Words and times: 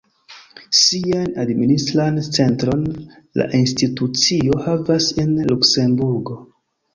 Sian 0.77 1.27
administran 1.43 2.17
centron 2.27 2.81
la 3.41 3.47
institucio 3.59 4.57
havas 4.69 5.11
en 5.27 5.31
Luksemburgo. 5.53 6.41